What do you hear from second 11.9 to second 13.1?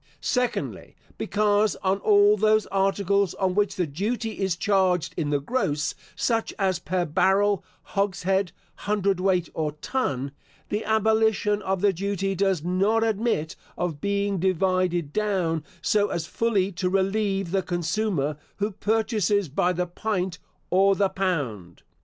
duty does not